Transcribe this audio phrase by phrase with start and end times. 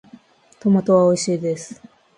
[0.59, 1.79] トマトはおいしいです。